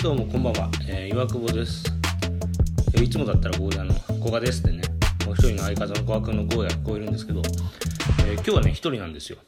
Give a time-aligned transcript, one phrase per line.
[0.00, 1.82] どうもこんばんは、えー、岩久保です。
[3.02, 4.82] いつもだったらゴーヤの古賀ですってね。
[5.26, 7.42] もう一人の相方の古賀君のゴーヤ聞こえるんですけど、
[8.20, 9.38] えー今日はね一人なんですよ、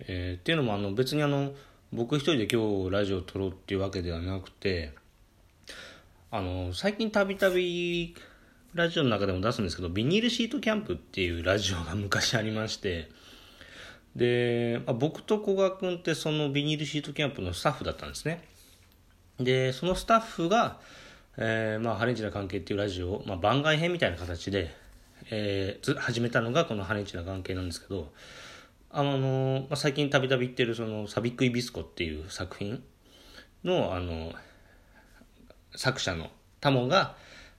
[0.00, 1.52] えーっていうのもあの別にあの
[1.92, 4.94] 僕一人で今日ラジオを撮ろうっていうわけではなくて
[6.30, 8.16] あの最近たびたび
[8.72, 13.10] ラジオの中でも出すんですけどビニールシートキャンプっていうラジオが昔ありまして
[14.16, 18.53] で、まあ僕と古賀君ってそのビニールシートキャンプのスタッフだったんですね。
[19.40, 20.78] でそのスタッフが、
[21.36, 24.74] えーまあ、ハレンチな関係っていうラジオ、まあ、番外編みたいな形で、
[25.30, 28.12] えーず始めたのがこのハレンチな関係なんですけど
[28.90, 32.82] あの、まあ、最近たびたび言ってるそのサビック・イビスコっていう作品
[33.64, 34.32] のあの
[35.74, 37.16] 作者のタモが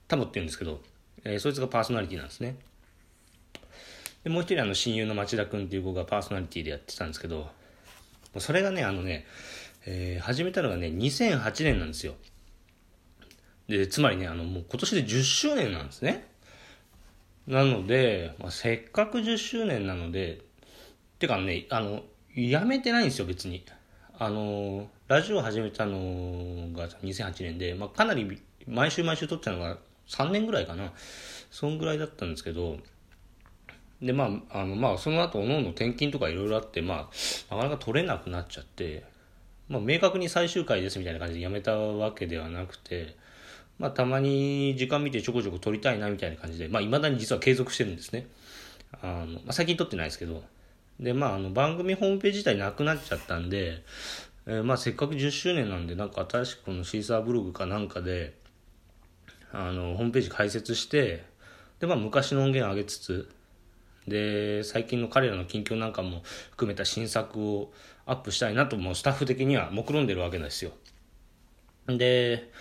[0.07, 0.79] タモって言うんですけど、
[1.25, 2.55] えーそいつがパーソナリティなんですね。
[4.23, 7.47] でもう一人あの親友の町田君っていう子がパーソナリティでやってたんですけど
[8.39, 9.25] それがねあのね、
[9.85, 12.13] えー始めたのがね2008年なんですよ。
[13.67, 16.27] でつまりねあのもう今年で10周年なんですね。
[17.47, 20.41] なので、まあ、せっかく10周年なので
[21.19, 22.03] てかねあの
[22.35, 23.65] やめてないんですよ別に。
[24.17, 25.97] あのラジオ始めたの
[26.73, 30.93] が2008年で、まあ、かなり毎週毎週撮ってたのが3年ぐらいかな。
[31.51, 32.77] そんぐらいだったんですけど
[34.01, 37.09] でまああのまあその後おのおの転勤とかいろいろあってま
[37.49, 39.05] あなかなか撮れなくなっちゃって
[39.67, 43.15] まあ明確に最終回ですみたいな感じでやめたわけではなくて
[43.79, 48.27] まあたまに時間見てちょこちょこ撮りたいなみたいな感じでまあ未だに実は継続してるんですね。
[49.01, 50.43] あの、まあ、最近撮ってないですけど
[50.99, 53.83] でまああの番組ホームページ自体なくなっちゃったんで、
[54.45, 58.33] えーまあせっかく10周年なんでなんか新しくこのシーサーブログかなんかで
[59.51, 61.23] あのホームページ開設して
[61.79, 63.29] で、まあ、昔の音源上げつつ
[64.07, 66.21] で最近の彼らの近況なんかも
[66.51, 67.71] 含めた新作を
[68.05, 70.71] アップしたいなともうスタッフ的には目論んでるわけですよ。
[71.87, 72.51] で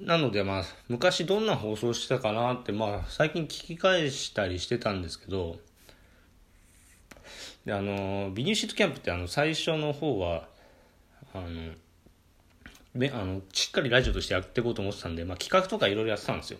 [0.00, 5.56] なのでまあ昔どんな放送してたかなってまあ最近聞き返したりしてたんですけど
[7.64, 10.48] であのビニーシートキャンプってあの最初の方は
[11.34, 11.72] あの
[12.94, 16.58] めあのしっかりラジオとしてやっていこうと思ってたんで、まあ、企画とかいろいろやってたんですよ。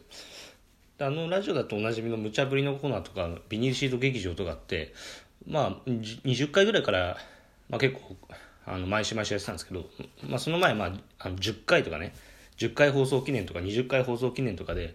[1.03, 4.95] あのラジオだとおなじみの無茶ぶりのコーナーとかビニールシート劇場とかって
[5.47, 7.17] まあ20回ぐらいから、
[7.69, 8.17] まあ、結構
[8.65, 9.85] あの毎週毎週やってたんですけど、
[10.29, 12.15] まあ、その前、まあ、あの10回とかね
[12.59, 14.95] 10回放送記念とか20回放送記念とかで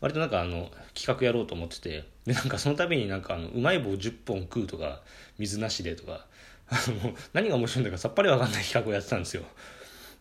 [0.00, 5.00] 割となんかあの企画やろうと思っててでなんかその度になんかあのうまい棒10本食うとか
[5.38, 6.26] 水なしでとか
[6.68, 6.74] あ
[7.04, 9.44] の何が面白いんだかさっぱりわかんない企画をやってたんですよ。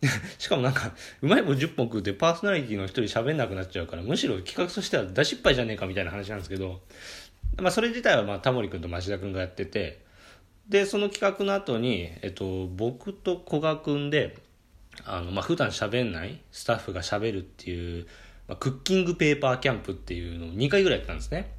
[0.38, 6.81] しかもなんかうまい棒10本食うてパーソナリティの一人喋んなくなっちゃうからむしろ企画としては大失敗じゃねえかみたいな話なんですけど、
[7.57, 10.03] まあ、それ自体はまあタモリ君と町田君がやってて
[10.69, 14.38] でその企画の後にえっと僕と古賀君で
[15.03, 18.07] あのまあ普段喋んないスタッフが喋るっていう、
[18.47, 21.51] まあ、クッキングペーパーキャンプっていうのを2回ぐらいやったんですね。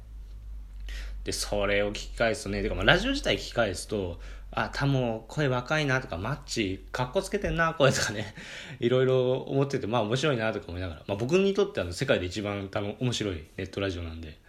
[1.23, 4.19] でそれを聞き返すとねてかまあラジオ自体聞き返すと
[4.59, 8.33] あタモ声若いなとかマッチかっこつけてんな声とかね
[8.81, 14.39] いろいろ思っててまあ面白いなとか思いながら、まあ、僕にとっては世界で一番多分面白いネットラジオなんで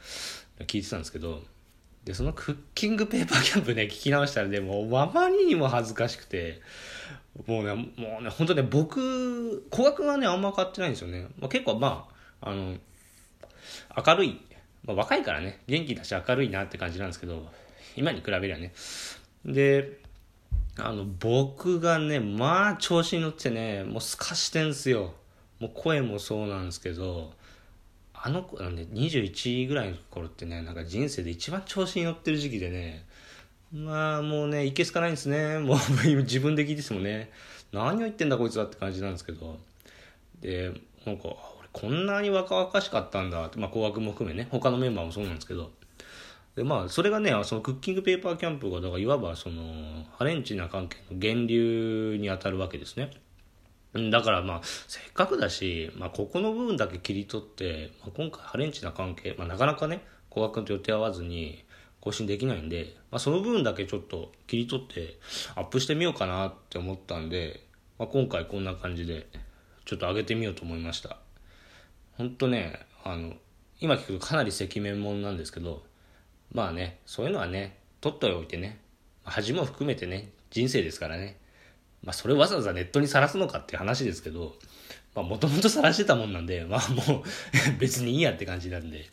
[0.60, 1.42] 聞いてたんですけど
[2.04, 6.62] でそのクッキングペーパーキャンプね聞き直したらねもうあまりにも恥ずかしくて
[7.46, 12.08] もうねもうね本当ね僕古賀君はねあんま変わってないんですよね、まあ、結構ま
[12.40, 12.78] ああの
[14.06, 14.40] 明るい、
[14.86, 17.46] まあ、若いからね元気だし明るいなって感じなんですけど
[17.94, 18.72] 今に比べりゃね
[19.44, 20.00] で
[20.78, 25.14] あの僕がねまあ調子に乗ってねもうすかしてんすよ。
[25.60, 27.32] もう声もそうなんですけど
[28.14, 33.04] あの子あのね21ぐらいの頃ってねなんか人生で一番調子に乗ってる時期でね
[33.72, 35.58] まあもうねいけすかないんですね。
[35.58, 35.78] もう
[36.22, 37.30] 自分で聞いててもね
[37.72, 39.58] 何を言ってんだこいつはって感じなんですけど。
[40.40, 40.72] で
[41.04, 41.24] なんか
[41.58, 45.72] 俺こんなに若々しかったんだってまあ紅白も含めね他のメンバーもそうなんですけど。
[46.58, 49.62] でまあそれがねそのクッキングペーパーキャンプがだからいわばその
[50.18, 53.12] ハレンチな関係の源流にあたるわけですね。
[54.10, 61.64] だからまあせっかくだし、まあ、ここの部分だけ切り取って、まあ、今回ハレンチな関係、まあ、なかなかね古賀君と予定合わずに
[62.00, 65.16] 更新できないんで、まあ、その部分だけちょっと切り取って
[65.54, 67.64] アップしてみようかなって思ったんで、
[68.00, 69.28] まあ、今回こんな感じで
[69.84, 71.18] ちょっと上げてみようと思いました。
[72.16, 73.34] 本当ねあの
[73.80, 75.87] 今聞くとかなり赤面もんなんですけど
[76.52, 78.78] まあねそういうのはね取っておいてね
[79.24, 81.36] 恥も含めてね人生ですからね。
[82.04, 84.54] まあそれわざわざネットにさらすのかっていう話ですけど
[85.14, 87.22] もともとさらしてたもんなんでまあもう
[87.78, 89.06] 別にいいやって感じなんで、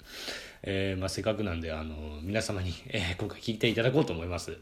[0.64, 4.58] えーまあ、せっかくなんであの皆様に、えー今回聞いていただこうと思います、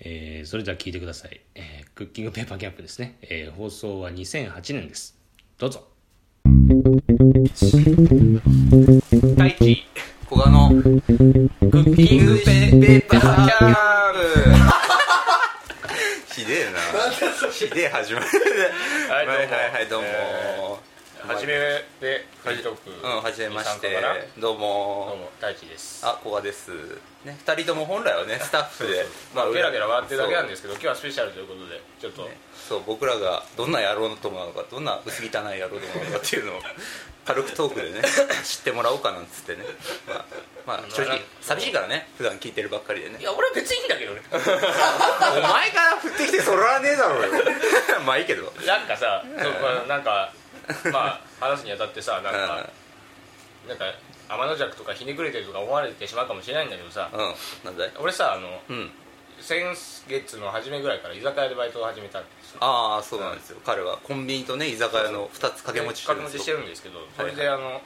[0.00, 5.16] えーそれでは聞いてください、えークッキングペーパーキャンプですね、えー放送は2008年です。
[5.58, 5.86] どうぞ。
[10.32, 14.18] 古賀のクッキングペーパーキャンプ
[16.34, 16.78] ひでえな。
[17.52, 18.26] ひでえ始まり
[19.10, 20.71] はいはいはいはいどうも、え
[21.32, 23.88] 初めでフリートークうんはじめまして。
[24.38, 25.06] どうも。
[25.08, 26.04] どうも大地です。
[26.04, 26.70] あ古賀です。
[27.24, 29.06] ね二人とも本来はねスタッフで。
[29.34, 32.28] まあゲラゲラ笑ってるだけなんすですけど今日はスペシャルということでちょっと、
[32.68, 36.60] そう僕らがどんな野郎の友なのかどんな薄汚い野郎どもなのかっていうのを
[37.24, 38.02] 軽くトークでね
[38.44, 39.64] 知ってもらおうかなんつってね。
[40.04, 40.24] まあ、
[40.66, 43.18] まあ、正直寂しいからね普段聞いてるばっかりでね。
[43.20, 44.20] いや俺は別にいいんだけどね。
[44.30, 47.44] お前から振ってきてそれはねえだろうよ。
[48.04, 48.52] まあいいけど。
[48.66, 49.24] なんかさ、
[49.62, 50.32] まあなんか
[50.92, 52.68] まあ話すにあたってさなんか、
[53.68, 53.84] なんか
[54.28, 57.34] 天の弱とかひねくれてるとか思われてしまうかもしれないんだけどさ、うん、
[57.98, 58.92] 俺さあのうん。
[59.42, 59.60] 先
[60.06, 62.58] 月の初めぐらいから居酒屋でバイトを始めたんですよ。
[62.60, 67.82] ああそうなんですよ、彼はコンビニとね居酒屋の2つ掛け持ちしてるんですけ持ちしてるんですけどそれであの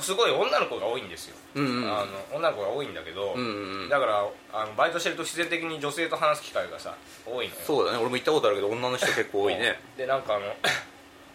[0.00, 3.88] すごい女の子が多いんですよ、うんうんあの女の子が多いんだけど、うんうんうん。
[3.88, 6.94] だからあのバイトしてると自然的に女性と話す機会がさ
[7.24, 7.60] 多いのよ。
[7.66, 7.98] そうだね。
[7.98, 9.80] 俺も行ったことあるけど女の人結構多いね。
[9.96, 10.44] でなんかあの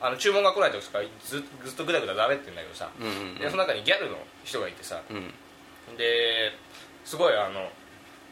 [0.01, 5.97] あの注文が来ない時とかずずっとグダグダダメって言うんだけどさ、うんうんでその中にギャルの人がいてさうん。
[5.97, 6.51] で
[7.05, 7.69] すごいあの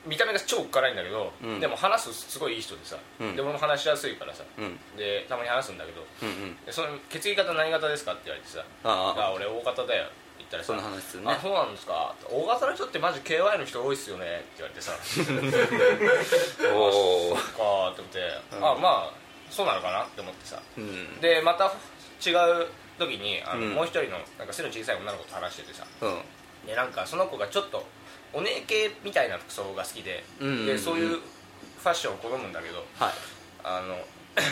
[0.07, 1.60] 見た目が超辛いんだけど、うん。
[1.60, 3.36] でも話すすごいいい人でさ、うん。
[3.36, 4.80] で俺も話しやすいからさうん。
[4.98, 6.56] でたまに話すんだけどうんうん。
[6.66, 9.27] でその血液型何型ですかって言われてさ「ああ。
[9.27, 11.31] あ俺 O 型だよ」って言ったらさそんな話するね。
[11.33, 14.94] あそうなんですか O 型の人ってマジ KY の人多いっすよねって言われてさ。
[16.74, 18.19] おおかーって思って、
[18.54, 19.19] あまあ
[19.49, 20.61] そうなのかなって思ってさ。
[20.77, 21.19] うん。
[21.21, 21.65] でまた
[22.25, 22.67] 違う
[22.97, 23.73] 時にあの、うん。
[23.73, 25.85] もう一人のなんか背の小さい女の子と話しててさ。
[26.01, 26.21] うん。
[26.67, 27.85] でなんかその子がちょっと
[28.33, 30.65] お姉系みたいな服装が好きで,、うんうんうん。
[30.67, 32.85] でそういうファッションを好むんだけど。
[32.97, 33.13] はい。
[33.63, 33.97] あの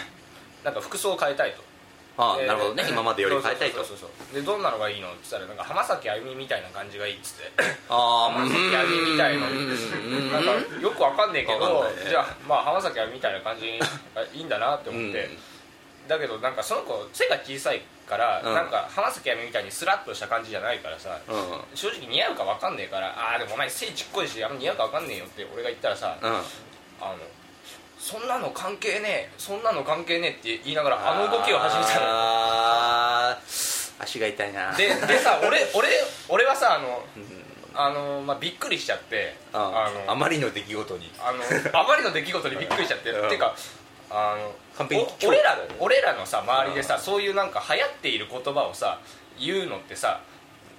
[0.63, 1.57] なんか服装を変えたいと。
[1.57, 1.66] で
[2.17, 2.85] ああなるほどね。
[2.89, 3.77] 今までより変えたいと。
[3.77, 7.51] そうそうそうでどんなのがいいのって言ったらなんか浜崎あゆみみたいな感じがいいっつって。
[7.89, 9.47] ああ浜崎あゆみみたいの。
[9.47, 10.31] うん。
[10.31, 11.89] なんかよくわかんねえけどね。
[12.09, 13.79] じゃあまあ浜崎あゆみみたいな感じ
[14.15, 15.29] がいいんだなって思って、
[16.07, 18.53] だけどなんかその子背が小さいから、うん。
[18.55, 21.51] なんか浜崎あゆみみたいにスラッとした感じじゃないからさ、うん。
[21.51, 26.29] うん正直似合うか分かんねえからああでもお前背ちっこいしあんま似合うか分かんねえよって俺が言ったらさ、うん。
[26.29, 27.17] あの
[27.99, 33.37] そんなの関係ねえそんなの関係ねえって言いながらあの動きを始めたの
[33.99, 34.73] 足が痛いな。
[34.75, 35.87] ででさ俺俺
[36.29, 37.43] 俺はさあのうん。
[37.79, 41.11] あの、まあ、びっくりしちゃってあのあまりの出来事に。
[41.19, 43.29] あのあまりの出来事にびっくりしちゃって、うん。
[43.29, 43.55] てか
[44.09, 45.01] あの完璧。
[45.25, 48.99] お俺ら俺らのさ周りでさ、そういうなんか流行っている言葉をさ
[49.39, 50.21] 言うのってさ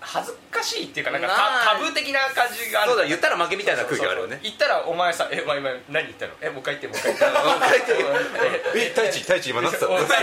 [0.00, 2.90] 恥ずかしいっていうかなんかまあタタブー的な感じがある。
[2.92, 4.38] そうだ言ったら負けみたいな空気があるよね。
[4.42, 6.32] 言ったらお前さ「えお前今何言ったの？
[6.40, 7.38] えもう一回言ってもう一回言って。
[7.38, 8.78] もう一回言って。
[8.78, 10.16] ええ太一太一今なってたお前 まず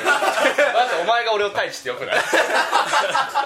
[1.01, 2.13] お前が俺を太一って呼ぶな。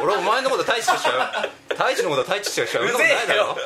[0.01, 3.57] 俺お前のこと太一としか太一のこと太一としか呼んだことないだろ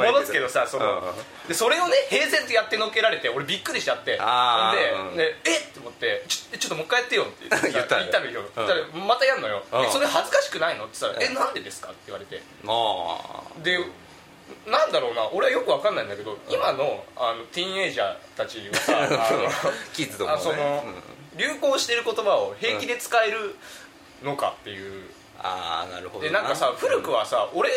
[0.00, 1.48] まああのさ戻すけどさその、うん。
[1.48, 4.18] でそれをね平然とやってのっけられて俺びっくりしちゃって。
[4.20, 4.72] あ
[5.12, 5.60] んででえっ？
[5.60, 10.86] って思ってちょちょっともう一回やってよって言 言ったのよ言ったのよ、またやんのよ、それ恥ずかしくないの？
[10.86, 11.32] って言ったら、うん。
[11.32, 11.88] えなんでですか？
[11.88, 12.42] って言われて。
[12.66, 13.78] あで
[14.66, 15.28] なんだろうな？
[15.32, 19.08] 俺はよくわかんないんだけど今のあのティーンエイジャーたちはさ
[19.94, 20.84] キッズとかその、
[21.36, 23.54] 流行してる言葉を平気で使える
[24.22, 25.08] のかっていう、
[25.38, 27.70] ああなるほどでなんかさ古くはさ俺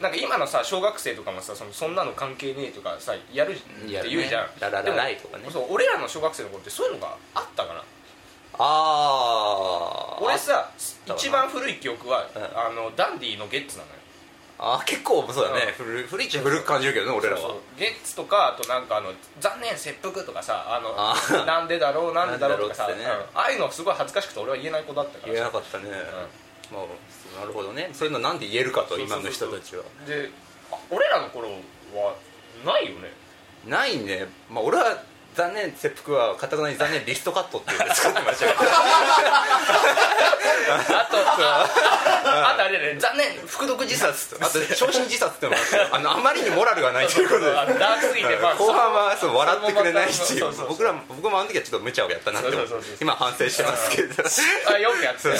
[0.00, 4.16] なんか今のさ小学生とかもさそのそんなの関係ねえとかさやるってやるね。
[4.16, 4.46] 言うじゃん。
[4.60, 5.44] ラララでもライとかね。
[5.50, 7.80] そう俺らの小学生の頃ってそういうのがあったかな。
[7.80, 7.84] あ
[8.60, 10.70] あ俺さ
[11.06, 12.42] 一番古い記憶は、うん。
[12.42, 13.96] あのダンディのゲッツなのよ。
[14.60, 15.72] あー結構そうだね。
[15.76, 17.54] 古い古いっちゃ古く感じるけどね俺らは。
[17.76, 21.44] ゲッツとかあとなんかあの残念切腹とかさあのあー。
[21.44, 22.94] なんでだろうなんでだろうとかさ、ね。
[22.94, 23.38] うん。
[23.38, 25.84] ああいうのすごい恥ずかしくて俺は言えない子だったから言えなさかったね、
[26.72, 26.82] まあ
[27.38, 27.90] なるほどね。
[27.92, 29.82] そういうのなんで言えるかと今の人たちは。
[30.06, 30.30] で
[30.72, 32.16] あ俺らの頃は
[32.64, 33.12] ないよね。
[33.66, 34.26] ないね。
[34.50, 35.02] まあ俺は
[35.34, 38.58] 残念切腹はカタカナに残念リストカットっていうので作ってましたけど
[40.70, 41.66] あとあ
[42.52, 47.58] あとあれだね残念服毒自殺あと昇進自殺っていうのもあのあまりにモラルがないということで。
[47.58, 50.44] あのダークすぎて、まあ、後半はそう笑ってくれないっていう。
[50.68, 52.50] 僕らも僕もあの時はちょっと無茶をやったなって
[53.00, 53.90] 今反省してます。
[53.90, 54.14] けど
[54.68, 55.30] あよくやってた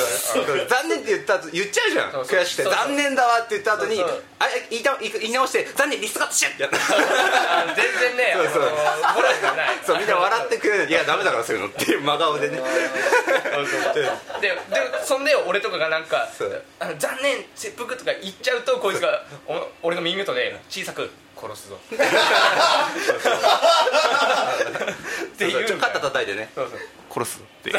[0.83, 2.11] 残念って言った後言っちゃうじゃん。
[2.23, 6.77] 悔しくて残念だわって言った後にあれ言いた言い言い直して残念リストカットしちゃってやった。
[6.79, 8.63] あの全然ねそうそう。
[9.15, 9.79] モラルがない。
[9.85, 12.57] そうみんな笑ってくれないいやダメだからそういうのっていう真顔でね。
[12.57, 12.63] で
[14.43, 14.57] で
[15.05, 16.29] そんで俺とかがなんか
[16.99, 21.79] 残念切腹とか言っちゃうとこいつがお俺の耳元で小さく殺すぞ。
[21.87, 21.97] っ
[25.39, 26.51] て言うちょっと肩叩いてね。
[26.55, 26.79] そうそう。
[27.11, 27.71] 殺すって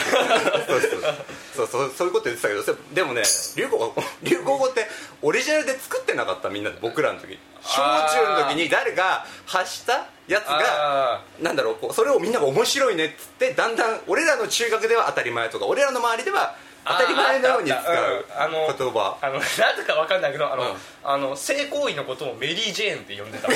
[1.56, 2.08] そうそうそう。
[2.08, 3.24] いうこと言ってたけどでもね
[3.56, 4.88] 流行語流行語って
[5.22, 7.38] オリジナルで作ってなかったみんなで僕らの時。
[7.62, 16.56] 小中の時に誰が発したやつがあなんだろうこうそれをみんなが面白いねっつってだんだん俺らの中学では当たり前とか俺らの周りでは
[16.86, 19.18] 当たり前のように使う言葉。
[19.22, 19.44] あのなん
[19.76, 20.78] とかわかんないけどあの、うん。
[21.04, 23.48] あの性行為のことをメリー・ジェーンって呼んでた。
[23.48, 23.54] 呼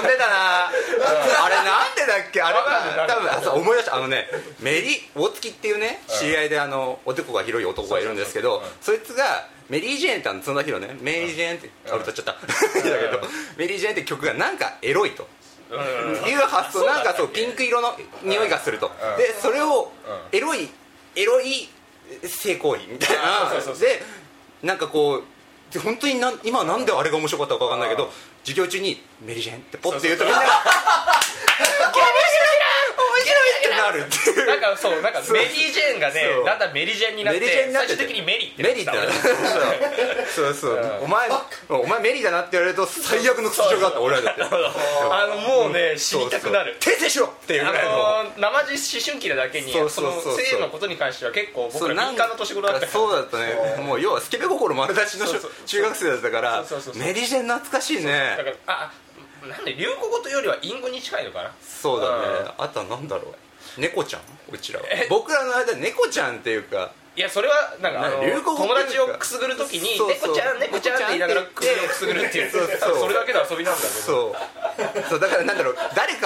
[0.00, 0.66] んでたな。
[0.66, 2.42] あれなんでだっけ？
[2.42, 3.96] あれは多分あそう思い出した。
[3.96, 4.26] あのね
[4.60, 12.32] メリー大月っていうね知り合いであのおでこが広い男がいるんですけどそいつがメリー・ジェーンってあの角田博ねメリー・ジェーンってあ歌っちゃった。
[12.32, 12.38] だ
[12.82, 13.20] けど
[13.56, 15.28] メリー・ジェーンって曲がなんかエロいと。
[15.68, 15.76] うん。
[16.28, 16.86] いう発想。
[16.86, 18.86] なんかそうピンク色の匂いがすると。
[18.86, 19.18] うん。
[19.18, 19.92] でそれを
[20.32, 20.68] うエロい
[21.16, 21.68] エロい
[22.22, 23.50] 性行為みたいな。
[23.50, 24.02] で
[24.62, 25.24] なんかこう
[25.72, 28.10] で本当になん今なんであれが面白かったか分かんないけど
[28.44, 30.52] 授業中に「メリージェーン」ってポッて言うとみんなが面
[33.92, 34.46] 白いってなるっていう。
[34.46, 35.34] なんかそうなんかそう。
[35.34, 36.44] メリー・ジェーンがねそう。
[36.44, 37.96] だんだんメリジェンになってメリジェンになってて。
[37.96, 40.54] 最終的にメリってメリーってなるそう。
[40.54, 41.04] そうそう。
[41.04, 41.28] お前
[41.68, 46.76] お前メリーだなって言われると最悪の屈辱があった俺らだってあのもうね死にたくなる。
[46.80, 47.90] 訂正しろっていうぐらいの。
[48.18, 50.32] あの生地思春期なだけにそうそのそうそう。
[50.34, 53.82] そう性のことに関しては結構僕ら敏感な年頃だったそうだったね。
[53.82, 58.92] もう要はスケベ心丸出しのそうそう中学生だったからそうそうそうメリージェン懐かしいだねからあ
[59.48, 61.52] なんで流行語というよりは隠語に近いのかな。
[61.60, 62.12] そうだね。
[62.58, 62.64] うん。
[62.64, 63.34] あとはなんだろう
[63.78, 64.22] 猫ちゃん？
[64.50, 64.86] うちらは。
[64.90, 65.06] え？
[65.10, 70.34] 僕らの間で猫ちゃんっていうかいやそれはなんか流行語友達をくすぐるときにそうそう。
[70.34, 72.50] 猫ちゃん猫ちゃんって言いながら首をくすぐるっていう。
[72.50, 72.98] そうそう。
[73.00, 73.90] それだけの遊びなんだけど。
[73.90, 75.08] そう。
[75.08, 75.65] そうだからなんだろ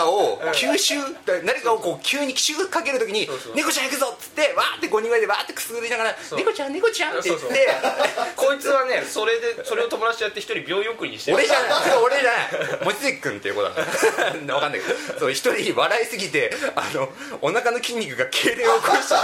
[0.01, 0.95] かを吸収
[1.27, 6.39] 誰かをこう急に奇襲かけるときにそうそう「猫ちゃん行くぞ!」っつってわーって5人ぐらいでわーってくすぐりながら「そう。
[6.39, 7.69] 猫ちゃん猫ちゃん」って言って
[8.37, 11.37] こいつはねそれでそれを友達とやって一人病院送りにしてる。
[11.37, 11.71] 俺じゃない。
[12.03, 12.49] 俺じゃない。
[12.85, 13.87] 望月君っていう子だから。
[14.33, 15.19] 分かんないけど。
[15.21, 17.09] そう一人笑いすぎてあの
[17.43, 19.15] お腹の筋肉が痙攣を起こして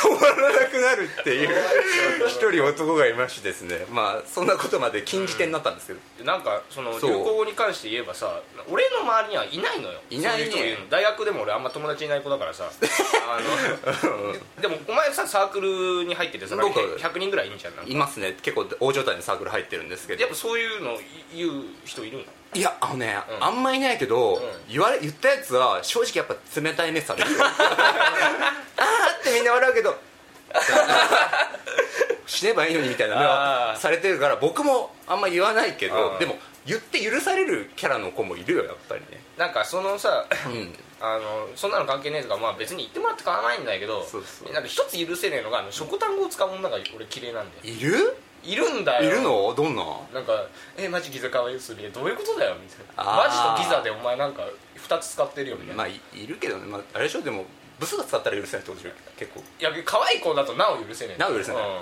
[0.00, 3.84] 止まらなくなるっていう一人男がいましてですね。
[3.90, 6.00] まあそんなことまで禁じ手になったんですけど。
[6.24, 10.78] なんかその流行語に関して言えばさ俺の周りにはいないのよいないね。
[10.90, 12.64] 大学でも俺あんま友達いない子だからさ。
[13.28, 18.36] あのでもお前さサークルに入っててさ僕100人ぐらいいんじゃんいますね。
[18.42, 20.20] 結構大所帯のサークル入ってるんですけど。
[20.20, 20.98] やっぱそういうの
[21.34, 22.24] 言う人いるの？
[22.54, 23.44] いやあのね、うん。
[23.44, 24.42] あんまいないけど、ん。
[24.68, 29.96] 言われ言ったやつは正直やっぱ冷たい目される あーってみんな笑うけど
[32.26, 33.78] 死ねばいいのにみたいなはー。
[33.80, 36.18] されてるから僕もあんま言わないけどうん。
[36.18, 39.20] でも言って許されるキャラの子もいるよやっぱりね。
[39.36, 40.72] なんかそのさうん。
[41.04, 44.06] あのそんなの関係ねえとかまあ別に言ってもらって構わないんだけど
[44.52, 48.16] なんか一つ許せねえのがあの初単語を使う女が俺綺麗なんでいる？
[48.44, 49.10] いるんだよ。
[49.10, 49.52] いるの？
[49.56, 49.82] どんな？
[50.14, 50.46] なんか
[50.78, 53.56] 「えマジギザかわいいすりどういうことだよ」みたいな「あー。
[53.56, 54.42] マジとギザでお前なんか
[54.76, 57.22] 2つ使ってるよ」みたいな、まあいいるけどね、まあ、あれでしょ？
[57.22, 57.46] でも
[57.80, 58.94] ブスが使ったら許せないってことでしょ？
[59.18, 59.40] 結構。
[59.40, 61.62] いや可愛い子だとなお許せねえなお許せない。
[61.62, 61.80] うん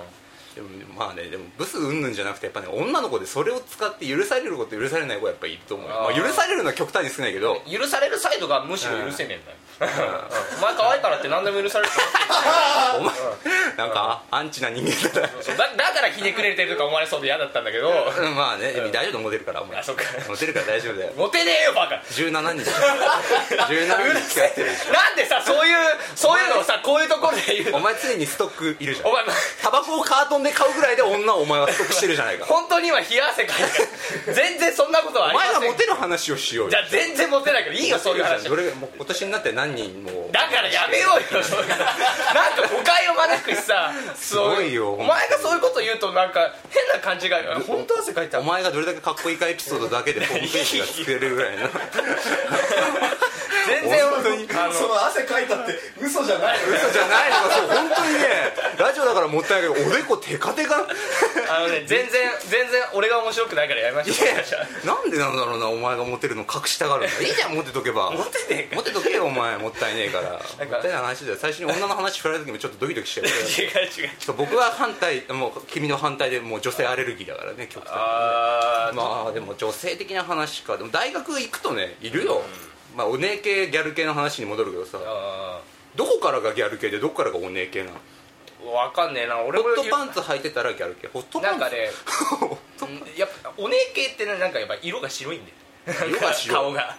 [0.55, 0.67] でも
[0.97, 5.95] まあねでもブスうんぬんじゃなくてやっぱね女の子でそれを使って許されること許されない子はやっぱいると思う、よ。
[5.95, 7.61] あーあ、許されるのは極端に少ないけど。
[7.71, 11.91] 許されるサイドがむしろ許せねえんだよ、お前可愛いからって何でも許される
[12.99, 13.15] お前
[13.77, 17.89] なんかアンチな人間だだだからひねくれてるとか思われそうで嫌だったんだけど。
[17.89, 17.91] う
[18.27, 19.77] んまあね、大丈夫モテるからお前。
[19.77, 20.03] あそっか。
[20.27, 21.13] モテるから大丈夫だよ。
[21.17, 21.95] モテねえよバカ。
[22.09, 22.71] 17人。
[23.71, 25.77] 17人付き合ってるでしなんでさそういう
[26.15, 29.07] そういうのをさこういうところで言うお前常にストックいるじゃん。
[29.07, 29.23] お前
[29.61, 32.45] タバコをカートンで買うぐらいで女をお前はストックしてるじゃないか。
[32.45, 33.87] 本当には冷や汗かいてる
[34.33, 35.53] 全然そんなことはあおりません。
[35.53, 36.71] 前がモテる話をしようよ。
[36.71, 38.47] じゃあ全然モテないけどいいよそういう話。
[38.47, 40.29] 今年になって何人も。
[40.31, 41.41] だからやめようよ。
[42.33, 43.91] なんか誤解を招くしさ。
[44.15, 47.37] すごいよお前がそういうこと言うとなんか変な感じが
[47.67, 48.39] 本当汗かいた。
[48.39, 51.69] お前がどれだけかっこいいかエピソードだけでホームページが作れるぐらいの
[53.67, 56.57] 全然本当にあのその汗かいたって嘘じゃない。
[56.63, 57.47] 嘘じゃないの。
[57.47, 58.29] がそう本当にね
[58.77, 60.87] ラジオだからもったいないけどおでこテカテカ。
[61.49, 67.07] あのね全然全然俺が面白くないからやめましょなんでなんだろうなお前がモテるの隠したがるの。
[67.21, 68.11] いいじゃんモテとけば。
[68.11, 68.75] モテねえか。
[68.75, 69.57] モテとけよお前。
[69.57, 70.31] もったいねえから。
[70.31, 70.41] もっ
[70.81, 74.09] たいない話だよ最初に女の話振られた時もちょっとドキドキしてる 違う違う。
[74.19, 77.93] そう僕は反対もう君の反対でもう女性アレルギーだからね極端
[78.91, 78.97] に。
[78.97, 80.77] まあでも女性的な話か。
[80.77, 82.43] でも大学行くとねいるよ、
[82.95, 84.99] まあお姉系ギャル系の話に戻るけどさ。
[85.03, 85.61] あ
[85.95, 87.97] どこからがギャル系でどこからがお姉系なの？
[88.63, 89.41] ーわかんねえな。
[89.41, 91.07] 俺もホットパンツ履いてたらギャル系。
[91.07, 91.59] ホットパンツ。
[91.59, 91.89] なんかね
[92.81, 95.60] うんやっぱお姉系ってねなんかやっぱ色が白いんで色が白い
[96.49, 96.95] 顔が。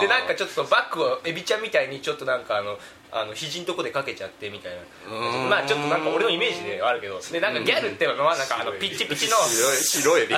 [0.00, 2.78] でなんかちょっとバッグをエビちゃんみたいにちょっとなんかあの
[3.10, 4.78] あの肘のとこでかけちゃってみたいな。
[5.48, 7.18] まあちょっとなんか俺のイメージではあるけど。
[7.20, 9.36] でなんかギャルってのはなんかあのピッチピチの。
[9.36, 10.36] 白い白いエビ。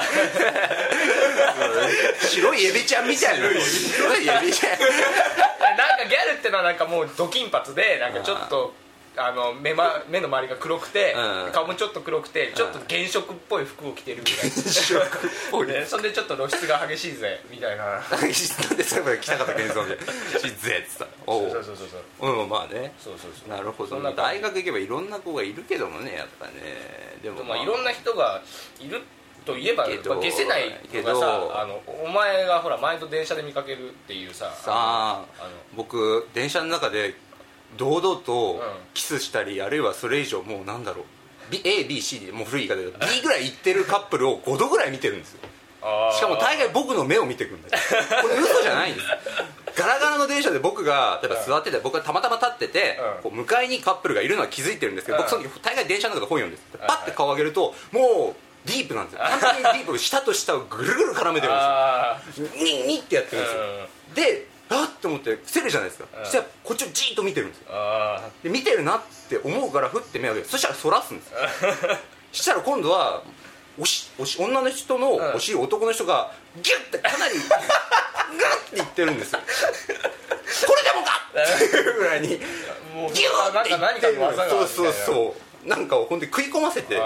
[2.20, 3.48] 白いエビちゃんみたいな。
[3.48, 4.52] 白いエビ。
[4.52, 4.78] ちゃん
[5.76, 8.74] なんかギャルってのはなんかもうド金髪でなんかちょっと
[9.16, 11.52] あの目,、ま、目の周りが黒くて、うん。
[11.52, 15.06] 顔もちょっと黒くてちょっと原色っぽい服を着てるみたいな。
[15.50, 15.66] ぽい。
[15.66, 17.84] で そんでちょっと露出が激しいぜみたいな。
[17.84, 18.20] なん
[18.76, 21.50] で最後まで来たかったけどみたいな「しっぜ」っつったおう。
[21.50, 21.88] そうそうそう
[22.20, 22.42] そう。
[22.42, 22.92] うんまあね。
[23.02, 23.48] そうそうそう。
[23.48, 26.52] なるほどそんな大学行けばいろんな子がいるけどもねやっぱね。
[27.22, 28.40] でも、まあ、いろんな人が
[28.78, 29.02] いる
[29.44, 31.20] といえばけどまあ消せないのがけど。
[31.20, 35.50] さあのお前がほら毎度電車で見かけるっていうささああの。
[35.74, 37.14] 僕電車の中で
[37.76, 38.60] 堂々とん。
[38.94, 41.04] キスしたり、あるいはそれ以上もうなんだろう。
[41.54, 45.40] ABC でもう古い言い方で B ぐらい行ってるカップルを5度ぐらい見てるんですよ。
[46.12, 47.82] しかも大概僕の目を見てくるんだよ
[48.20, 49.06] これ嘘じゃないんです。
[49.74, 53.22] ガラガラの電車で僕が例えば座ってて僕がたまたま立ってて、うん。
[53.22, 55.24] こう向かいにカップルがいるのは気づいてるんですけど、うん。
[55.24, 59.20] 僕その時大概電車の中で本読んですはいパッて顔上げるともうディープなんですよ。
[59.20, 59.86] 完全にディー。
[59.86, 62.48] プ下と下をぐるぐる絡めてるんあですよ。
[62.54, 63.64] ニッニッってやってるんですよ、う
[64.12, 64.14] ん。
[64.14, 66.24] であっと思って伏せるじゃないですか、うん。
[66.24, 67.66] そしたらこっちをじーっと見てるんですよ。
[68.42, 70.48] で見てるなって思うからふって目を上げる。
[70.48, 71.38] そしたらそらすんですよ。
[72.32, 73.22] そしたら今度は
[73.78, 75.34] おしおし女の人のうん。
[75.34, 79.40] お尻を男の人がギュッてかなりグッていってるんですよ。
[79.40, 81.20] これでもか！
[81.30, 82.42] っていうぐらいにギュッ
[83.64, 85.68] ていってるそうそうそう。
[85.68, 86.98] なんかをほんで食い込ませてい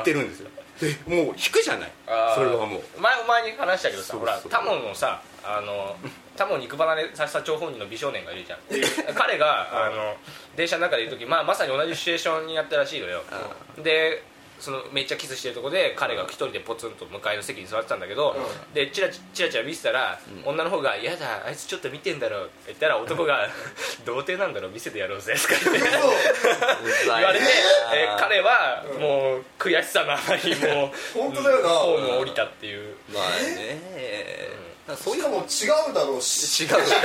[0.00, 0.50] ってるんですよ。
[0.80, 1.92] でもう引くじゃない。
[2.34, 3.00] それはもう。
[3.00, 5.96] 前お前に話したけどさほらタモさあの
[6.36, 8.60] タモン肉離れさせた張本人の美少年がいるじゃん。
[8.68, 8.82] で
[9.14, 10.16] 彼があの
[10.56, 13.22] 電車の中でいる時、まあ、まさに同じシチュエーションにやったらしいのよ。
[13.82, 14.22] で
[14.58, 18.34] そのめっちゃキスしてるとこで彼が一人でポツンと向かいの席に座ってたんだけど、
[18.72, 23.48] でチラチチラチラ見てたら、女の方が「やだあいつちょっと見てんだろ」って言ったら男が
[24.06, 25.90] 「童貞なんだろ見せてやろうぜ」とか言って。
[27.04, 27.44] 言われて、
[27.94, 31.68] えー彼はもう悔しさのあまりもう 本当だよな。
[31.68, 32.96] ホームを降りたっていう。
[33.12, 36.62] まあねそういうしかも違うだろうし。
[36.64, 36.70] 違う。
[36.70, 37.00] 違 う違うだ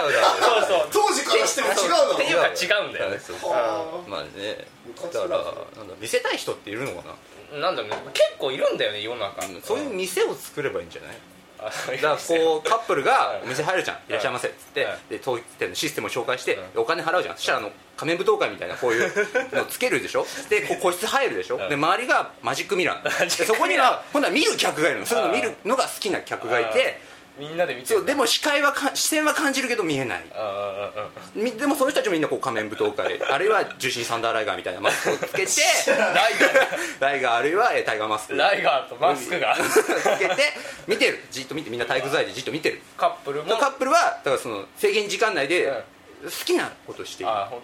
[0.00, 0.62] ろう。
[0.62, 0.88] そうそう。
[0.90, 2.14] 当時からしても違うだろう。
[2.14, 3.20] っていうか違うんだよね。
[3.26, 4.66] そうはまあね。
[5.12, 5.28] だから
[5.76, 7.08] なんだ見せたい人っているのか
[7.52, 7.58] な？
[7.60, 7.96] なんだろうね。
[8.14, 9.42] 結構いるんだよね世の中。
[9.62, 11.16] そういう店を作ればいいんじゃない？
[11.64, 14.32] だからこうカップルがお店入るじゃん「いらっしゃい。
[14.32, 14.84] ませ」っつって。
[14.84, 14.98] はい。
[15.10, 17.36] で統一店のシステムを紹介してうお金払うじゃん。
[17.36, 19.12] そしたらあの仮面舞踏会みたいなこういう
[19.52, 20.26] のつけるでしょ？
[20.50, 21.56] でこう個室入るでしょ？
[21.56, 23.44] うんで周りがマジックミラー。
[23.46, 25.06] そこには今度は見る客がいるの。
[25.06, 27.00] そういうの見るのが好きな客がいて
[27.38, 30.24] みんなで見てそうでも視界はか視線は感じるけど見えない。
[30.32, 35.52] ああああみでもその人たちもみんなこう仮面舞踏会あるいは重心サンダーライガーみたいなマスクをつけて
[35.90, 36.32] ライ
[37.00, 37.34] ライガー。
[37.36, 38.36] あるいはえータイガーマスク。
[38.36, 39.56] ガーライガーとマスクが。
[39.56, 40.52] つけて
[40.86, 41.24] 見てる。
[41.30, 42.80] じっと見てみんな体育座りでじっと見てる。
[42.96, 43.56] カップルも。
[43.56, 46.30] カップルはだからその制限時間内でうん。
[46.30, 47.28] 好きなことをしていい。
[47.28, 47.60] あほん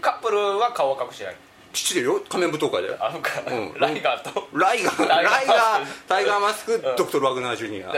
[0.00, 1.36] カップルは顔は隠してない
[1.72, 3.40] 知ってるよ仮面舞踏会だよあのか。
[3.46, 3.72] うん。
[3.78, 4.48] ライガーと。
[4.52, 5.08] ライガー。
[5.08, 5.86] ライガー。
[6.08, 7.90] タイガーマスクドクトル・ワグナー・ジュニア。
[7.92, 7.94] あ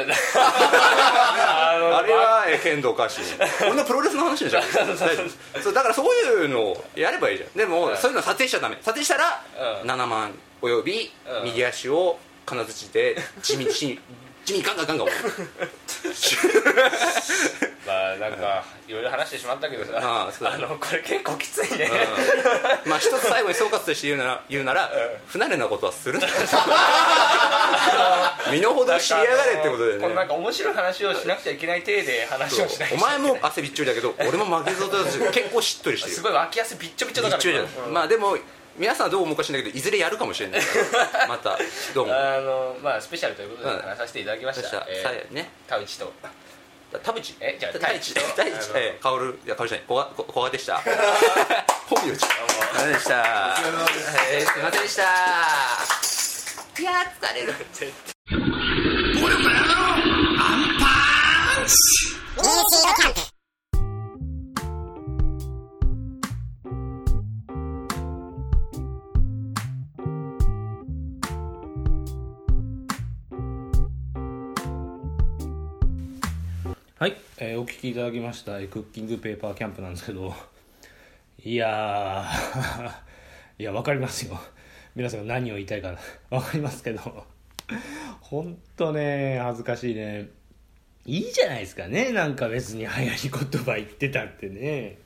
[2.03, 3.25] れはえー剣道家臣。
[3.67, 4.63] こんなプロレスの話じゃん。
[4.63, 5.23] 大丈
[5.55, 5.61] 夫。
[5.63, 7.51] そうだからそういうのをやればいいじゃん。
[7.57, 7.97] でもうん。
[7.97, 8.77] そういうの撮影しちゃダメ。
[8.83, 9.43] 撮影したら
[9.83, 9.91] うん。
[9.91, 11.45] 7万およびうん。
[11.45, 14.01] 右足を金槌で地道に
[14.45, 15.07] 地味にガンガンガンガン。
[17.87, 19.93] まあなんかいろいろ話してしまったけどさ。
[20.01, 21.89] あのこれ結構きついね。
[22.85, 22.91] うん。
[22.91, 24.91] まあ一つ最後に総括として言うなら 言うなら
[25.27, 26.27] 不慣れなことはするな。
[28.51, 37.43] 身の程知りやがれってことでこのなんねか面白い話をしなくちゃいけない体で話をしないとお前も汗びっちょりだけど俺も負けず劣らず結構しっとりしてるすごい脇汗びっちょびちょだから。
[37.61, 38.37] うんまあでも
[38.77, 40.67] 皆さんはどう思うかしらないけどいずれやるかもしれないか
[41.19, 41.27] ら。
[41.29, 41.59] また
[41.95, 43.83] どうもあのまあスペシャルということでうん。
[43.83, 45.51] 話させていただきました、さえさね。
[45.67, 46.13] ー田内と。
[47.03, 47.37] 田淵？
[47.41, 48.15] えじゃあ田淵。
[48.15, 48.21] と。
[48.37, 49.87] 田淵えー薫いや薫じゃない。
[49.87, 50.81] 小賀小小賀でした。
[51.89, 52.93] 本名じゃん。
[52.93, 53.57] でした
[54.31, 54.59] えーす。
[54.59, 55.03] いませんでした。
[56.79, 57.55] いやー疲れる
[77.03, 80.33] はい、えーお聞きいただきましたえークッキングペーパーキャンプなんですけど。
[81.45, 82.25] いや
[83.59, 84.41] いやわかりますよ。
[84.95, 85.99] 皆さんが何を言いたいか。
[86.31, 87.27] わかりますけど。
[88.21, 90.29] ほんとね恥ずかしいね。
[91.05, 92.13] いいじゃないですかね。
[92.13, 94.97] なんか別に流行り言葉言ってたってね。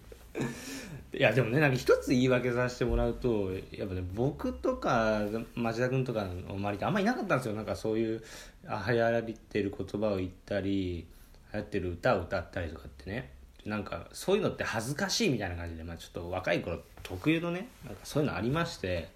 [1.14, 5.22] いやでもねなんか一つ言い訳させてもらうとやっぱね僕とか
[5.54, 7.54] 町田君とかの周りってあんまりいなかったんですよ。
[7.54, 8.22] なんかそういう
[8.66, 11.06] あ流行ってる言葉を言ったり
[11.52, 13.32] 流行ってる歌を歌ったりとかってね
[13.64, 19.08] なんかそういうのって恥ずかしいみたいな感じで、まあ、ちょっと若い頃特有のねなんかそういうのありまして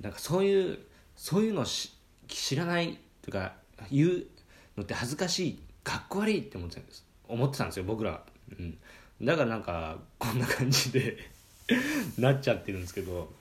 [0.00, 0.78] なんかそういう
[1.16, 1.92] そういうのし
[2.28, 3.54] 知らないとか
[3.90, 4.26] 言う
[4.76, 7.04] のって恥ずかしいかっこ悪いって思ってたんです。
[7.28, 8.22] 思ってたんですよ僕ら、
[8.58, 8.78] うん、
[9.20, 11.16] だからなんかこんな感じで
[12.18, 13.32] なっちゃってるんですけど。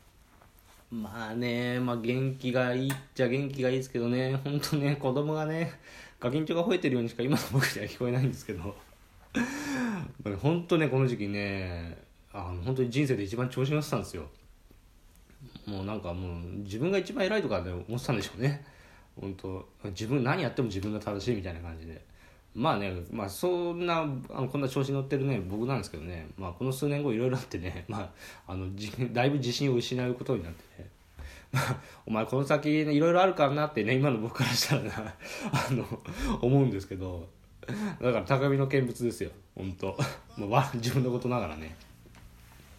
[0.92, 4.36] まあね、まあ、元気がいいっちゃ元気がいいですけどね。
[4.44, 5.80] 本当ね子供がね
[6.22, 8.76] ガキンチョが吠えてるようにしか今の僕には聞こえないんですけど。
[10.42, 11.98] 本当ねこの時期ね
[12.32, 14.30] あの本当に人生で一番調子乗ってたんですよ。
[15.66, 18.64] もうなんかもう自分が一番偉いとかで思ってたんでしょうね。
[19.20, 19.68] 本当。
[19.86, 22.00] 自分何やっても自分が正しいみたいな感じで。
[22.54, 24.06] まあねまあそんなあ
[24.42, 28.12] のこんな調子に乗ってるね僕なんですけどね、まあ、この数年後いろいろあってね、ま
[28.46, 28.68] あ、あの
[29.14, 30.90] だいぶ自信を失うことになってね、
[32.06, 34.94] お前この先いろいろあるからなってね今の僕からしたらな
[35.52, 35.86] あの
[36.42, 37.28] 思うんですけど
[38.02, 39.98] だから高みの見物ですよ本当。
[40.38, 41.76] もう自分のことながらね。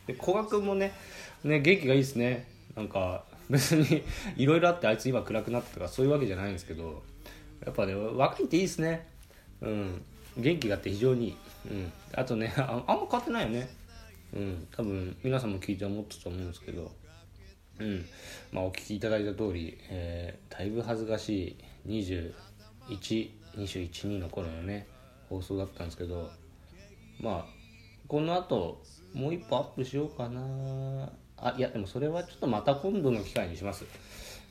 [0.07, 0.93] で古賀君もね
[1.45, 2.49] ね元気がいいですね。
[2.75, 4.03] なんか別に
[4.37, 7.03] いろいろあってあいつ今暗くなったとかそういうわけじゃないんですけど
[7.65, 9.07] やっぱね若いっていいですね。
[9.61, 10.03] うん。
[10.37, 11.37] 元気があって非常にいい、
[11.71, 13.69] うん、あとねああんま変わってないよね。
[14.35, 14.67] うん。
[14.75, 16.91] 多分皆さんも聞いて思ってたと思うんですけど。
[17.83, 18.07] うん。
[18.53, 22.01] まあお聞きいただいた通り、えー、だいぶ恥ずかしい
[22.89, 24.87] 2121の頃のね
[25.29, 26.31] 放送だったんですけど
[27.21, 27.47] まあ
[28.09, 28.83] この後
[29.15, 31.11] もう一歩アップしようかな。
[31.43, 33.85] あいやでもそれはちょっとまた今度の機会にします、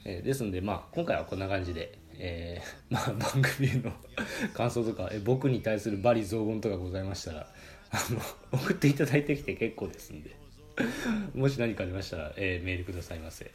[0.04, 3.94] えー、ですんでまあ今回はこんな感じで、えー、 まあ、番組の
[4.54, 7.48] 感想とか、え、僕に対する罵詈雑言とかございましたら
[7.91, 10.40] あの送っていただいてきて結構ですんで。
[11.36, 13.51] もし何かありましたら、えー、メールくださいませ、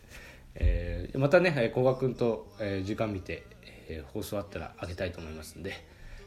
[0.55, 3.44] えー、またね古賀君と、えー、時間見て、
[3.88, 5.72] えー、放送あったらあげたいと思いますんで、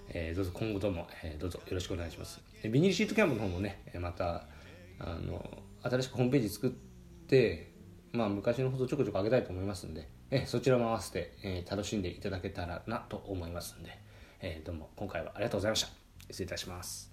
[0.10, 2.42] えー、どうぞ今後とも、えー、どうぞよろしくお願いします。
[2.64, 4.48] ビニールシートキャンプの方もねまた
[5.00, 7.72] あの新しくホームページ作って、
[8.12, 13.98] まあ、昔の放送ちょこちょこ上げたいと思いますんで、えそちらも合わせて、え楽しんでいただけたらなと思いますんで、
[14.42, 15.90] えどうも今回はありがとうございました。
[16.30, 17.09] 失礼いたします。